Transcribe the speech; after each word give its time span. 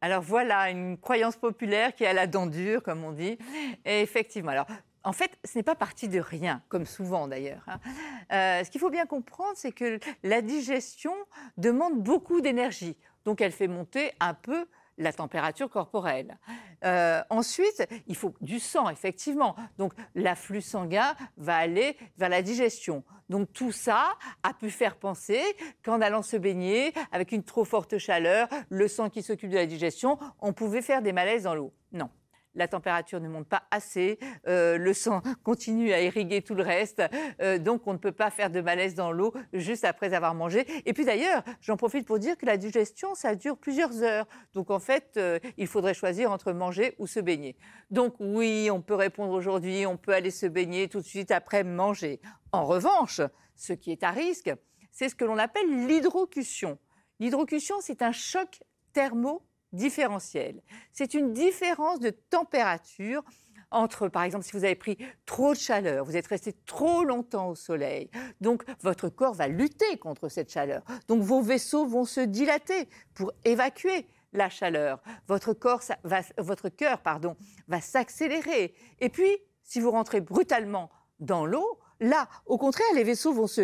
Alors 0.00 0.22
voilà, 0.22 0.70
une 0.70 0.96
croyance 0.98 1.36
populaire 1.36 1.94
qui 1.94 2.06
a 2.06 2.12
la 2.12 2.26
dent 2.26 2.46
dure, 2.46 2.82
comme 2.82 3.04
on 3.04 3.12
dit. 3.12 3.38
Et 3.84 4.00
effectivement, 4.00 4.52
alors 4.52 4.66
en 5.04 5.12
fait, 5.12 5.38
ce 5.44 5.56
n'est 5.56 5.62
pas 5.62 5.74
parti 5.74 6.08
de 6.08 6.20
rien, 6.20 6.62
comme 6.68 6.84
souvent 6.84 7.28
d'ailleurs. 7.28 7.64
hein. 7.66 7.80
Euh, 8.32 8.64
ce 8.64 8.70
qu'il 8.70 8.80
faut 8.80 8.90
bien 8.90 9.06
comprendre, 9.06 9.52
c'est 9.54 9.72
que 9.72 9.98
la 10.22 10.42
digestion 10.42 11.14
demande 11.56 12.02
beaucoup 12.02 12.40
d'énergie. 12.40 12.96
Donc 13.24 13.40
elle 13.40 13.52
fait 13.52 13.68
monter 13.68 14.12
un 14.20 14.34
peu 14.34 14.66
la 14.98 15.12
température 15.12 15.70
corporelle. 15.70 16.38
Euh, 16.84 17.22
ensuite, 17.30 17.86
il 18.06 18.16
faut 18.16 18.34
du 18.40 18.58
sang, 18.58 18.88
effectivement. 18.88 19.56
Donc 19.78 19.92
l'afflux 20.14 20.62
sanguin 20.62 21.14
va 21.36 21.56
aller 21.56 21.96
vers 22.16 22.28
la 22.28 22.42
digestion. 22.42 23.04
Donc 23.28 23.52
tout 23.52 23.72
ça 23.72 24.14
a 24.42 24.54
pu 24.54 24.70
faire 24.70 24.96
penser 24.96 25.40
qu'en 25.84 26.00
allant 26.00 26.22
se 26.22 26.36
baigner, 26.36 26.92
avec 27.12 27.32
une 27.32 27.42
trop 27.42 27.64
forte 27.64 27.98
chaleur, 27.98 28.48
le 28.68 28.88
sang 28.88 29.10
qui 29.10 29.22
s'occupe 29.22 29.50
de 29.50 29.56
la 29.56 29.66
digestion, 29.66 30.18
on 30.40 30.52
pouvait 30.52 30.82
faire 30.82 31.02
des 31.02 31.12
malaises 31.12 31.44
dans 31.44 31.54
l'eau. 31.54 31.72
Non 31.92 32.10
la 32.58 32.68
température 32.68 33.20
ne 33.20 33.28
monte 33.28 33.48
pas 33.48 33.62
assez, 33.70 34.18
euh, 34.46 34.76
le 34.76 34.92
sang 34.92 35.22
continue 35.44 35.92
à 35.92 36.02
irriguer 36.02 36.42
tout 36.42 36.54
le 36.54 36.62
reste, 36.62 37.02
euh, 37.40 37.58
donc 37.58 37.86
on 37.86 37.92
ne 37.92 37.98
peut 37.98 38.12
pas 38.12 38.30
faire 38.30 38.50
de 38.50 38.60
malaise 38.60 38.94
dans 38.94 39.12
l'eau 39.12 39.32
juste 39.52 39.84
après 39.84 40.12
avoir 40.12 40.34
mangé. 40.34 40.66
Et 40.84 40.92
puis 40.92 41.04
d'ailleurs, 41.04 41.42
j'en 41.60 41.76
profite 41.76 42.06
pour 42.06 42.18
dire 42.18 42.36
que 42.36 42.46
la 42.46 42.56
digestion, 42.56 43.14
ça 43.14 43.34
dure 43.34 43.56
plusieurs 43.56 44.02
heures. 44.02 44.26
Donc 44.52 44.70
en 44.70 44.78
fait, 44.78 45.12
euh, 45.16 45.38
il 45.56 45.66
faudrait 45.66 45.94
choisir 45.94 46.30
entre 46.30 46.52
manger 46.52 46.94
ou 46.98 47.06
se 47.06 47.20
baigner. 47.20 47.56
Donc 47.90 48.14
oui, 48.18 48.68
on 48.70 48.82
peut 48.82 48.94
répondre 48.94 49.32
aujourd'hui, 49.32 49.86
on 49.86 49.96
peut 49.96 50.12
aller 50.12 50.30
se 50.30 50.46
baigner 50.46 50.88
tout 50.88 51.00
de 51.00 51.06
suite 51.06 51.30
après 51.30 51.64
manger. 51.64 52.20
En 52.52 52.66
revanche, 52.66 53.20
ce 53.54 53.72
qui 53.72 53.92
est 53.92 54.02
à 54.02 54.10
risque, 54.10 54.52
c'est 54.90 55.08
ce 55.08 55.14
que 55.14 55.24
l'on 55.24 55.38
appelle 55.38 55.86
l'hydrocution. 55.86 56.78
L'hydrocution, 57.20 57.76
c'est 57.80 58.02
un 58.02 58.12
choc 58.12 58.60
thermo 58.92 59.47
différentiel. 59.72 60.62
C'est 60.92 61.14
une 61.14 61.32
différence 61.32 62.00
de 62.00 62.10
température 62.10 63.22
entre, 63.70 64.08
par 64.08 64.22
exemple, 64.22 64.44
si 64.44 64.52
vous 64.52 64.64
avez 64.64 64.74
pris 64.74 64.96
trop 65.26 65.52
de 65.52 65.58
chaleur, 65.58 66.04
vous 66.04 66.16
êtes 66.16 66.26
resté 66.26 66.54
trop 66.64 67.04
longtemps 67.04 67.48
au 67.48 67.54
soleil, 67.54 68.10
donc 68.40 68.64
votre 68.80 69.08
corps 69.08 69.34
va 69.34 69.46
lutter 69.46 69.98
contre 69.98 70.28
cette 70.28 70.50
chaleur. 70.50 70.82
Donc 71.06 71.22
vos 71.22 71.42
vaisseaux 71.42 71.86
vont 71.86 72.04
se 72.04 72.20
dilater 72.20 72.88
pour 73.14 73.32
évacuer 73.44 74.06
la 74.32 74.48
chaleur. 74.48 75.00
Votre, 75.26 75.52
corps, 75.52 75.82
votre 76.38 76.68
cœur 76.68 77.00
pardon, 77.00 77.36
va 77.66 77.80
s'accélérer. 77.80 78.74
Et 79.00 79.08
puis, 79.08 79.38
si 79.62 79.80
vous 79.80 79.90
rentrez 79.90 80.20
brutalement 80.20 80.90
dans 81.20 81.44
l'eau, 81.44 81.78
là, 82.00 82.28
au 82.46 82.58
contraire, 82.58 82.86
les 82.94 83.04
vaisseaux 83.04 83.32
vont 83.32 83.46
se 83.46 83.62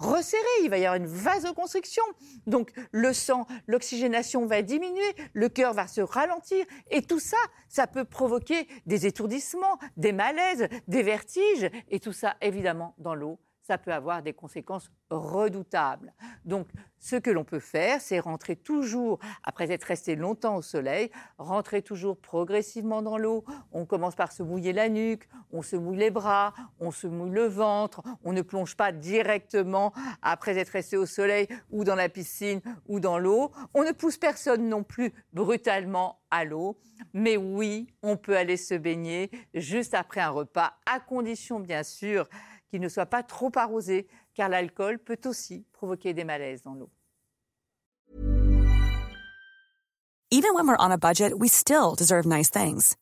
resserrer, 0.00 0.40
il 0.64 0.70
va 0.70 0.78
y 0.78 0.86
avoir 0.86 0.96
une 0.96 1.06
vasoconstriction. 1.06 2.02
Donc 2.46 2.72
le 2.90 3.12
sang, 3.12 3.46
l'oxygénation 3.66 4.46
va 4.46 4.62
diminuer, 4.62 5.14
le 5.32 5.48
cœur 5.48 5.74
va 5.74 5.86
se 5.86 6.00
ralentir 6.00 6.64
et 6.90 7.02
tout 7.02 7.20
ça, 7.20 7.36
ça 7.68 7.86
peut 7.86 8.04
provoquer 8.04 8.66
des 8.86 9.06
étourdissements, 9.06 9.78
des 9.96 10.12
malaises, 10.12 10.68
des 10.88 11.02
vertiges 11.02 11.70
et 11.88 12.00
tout 12.00 12.12
ça 12.12 12.36
évidemment 12.40 12.94
dans 12.98 13.14
l'eau. 13.14 13.38
Ça 13.70 13.78
peut 13.78 13.92
avoir 13.92 14.20
des 14.20 14.32
conséquences 14.32 14.90
redoutables. 15.10 16.12
Donc, 16.44 16.66
ce 16.98 17.14
que 17.14 17.30
l'on 17.30 17.44
peut 17.44 17.60
faire, 17.60 18.00
c'est 18.00 18.18
rentrer 18.18 18.56
toujours, 18.56 19.20
après 19.44 19.70
être 19.70 19.84
resté 19.84 20.16
longtemps 20.16 20.56
au 20.56 20.60
soleil, 20.60 21.12
rentrer 21.38 21.80
toujours 21.80 22.18
progressivement 22.18 23.00
dans 23.00 23.16
l'eau. 23.16 23.44
On 23.70 23.86
commence 23.86 24.16
par 24.16 24.32
se 24.32 24.42
mouiller 24.42 24.72
la 24.72 24.88
nuque, 24.88 25.28
on 25.52 25.62
se 25.62 25.76
mouille 25.76 25.98
les 25.98 26.10
bras, 26.10 26.52
on 26.80 26.90
se 26.90 27.06
mouille 27.06 27.30
le 27.30 27.46
ventre. 27.46 28.02
On 28.24 28.32
ne 28.32 28.42
plonge 28.42 28.76
pas 28.76 28.90
directement 28.90 29.92
après 30.20 30.58
être 30.58 30.70
resté 30.70 30.96
au 30.96 31.06
soleil 31.06 31.46
ou 31.70 31.84
dans 31.84 31.94
la 31.94 32.08
piscine 32.08 32.60
ou 32.88 32.98
dans 32.98 33.20
l'eau. 33.20 33.52
On 33.72 33.84
ne 33.84 33.92
pousse 33.92 34.18
personne 34.18 34.68
non 34.68 34.82
plus 34.82 35.12
brutalement 35.32 36.18
à 36.32 36.44
l'eau. 36.44 36.76
Mais 37.14 37.36
oui, 37.36 37.86
on 38.02 38.16
peut 38.16 38.36
aller 38.36 38.56
se 38.56 38.74
baigner 38.74 39.30
juste 39.54 39.94
après 39.94 40.20
un 40.20 40.30
repas, 40.30 40.74
à 40.86 40.98
condition 40.98 41.60
bien 41.60 41.84
sûr 41.84 42.28
ne 42.78 42.88
soit 42.88 43.06
pas 43.06 43.22
trop 43.22 43.50
arrosé, 43.56 44.06
car 44.34 44.48
l'alcool 44.48 44.98
peut 44.98 45.18
aussi 45.24 45.64
provoquer 45.72 46.14
des 46.14 46.24
malaises 46.24 46.62
dans 46.62 46.74
l'eau. 46.74 46.90
Even 50.32 50.54
when 50.54 50.68
we're 50.68 50.76
on 50.76 50.92
a 50.92 50.98
budget, 50.98 51.36
we 51.38 51.48
still 51.48 51.96
deserve 51.96 52.24
nice 52.24 52.48
things. 52.48 52.96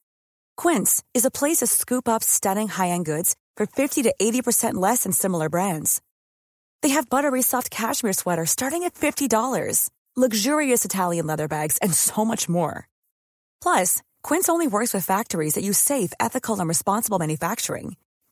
Quince 0.57 1.03
is 1.13 1.27
a 1.27 1.31
place 1.31 1.59
to 1.59 1.67
scoop 1.67 2.09
up 2.09 2.25
stunning 2.25 2.69
high-end 2.69 3.05
goods 3.05 3.37
for 3.55 3.67
50 3.67 4.03
to 4.05 4.15
80% 4.19 4.75
less 4.75 5.03
than 5.03 5.13
similar 5.13 5.51
brands. 5.51 6.01
They 6.81 6.91
have 6.91 7.11
buttery 7.11 7.43
soft 7.43 7.71
cashmere 7.71 8.15
sweaters 8.15 8.51
starting 8.51 8.85
at 8.85 8.95
$50, 8.95 9.91
luxurious 10.17 10.85
Italian 10.87 11.27
leather 11.27 11.49
bags, 11.49 11.77
and 11.83 11.93
so 11.93 12.25
much 12.25 12.49
more. 12.49 12.89
Plus, 13.61 14.01
Quince 14.23 14.49
only 14.49 14.67
works 14.67 14.95
with 14.95 15.05
factories 15.05 15.55
that 15.55 15.65
use 15.65 15.79
safe, 15.79 16.13
ethical, 16.19 16.59
and 16.59 16.69
responsible 16.69 17.19
manufacturing. 17.19 17.97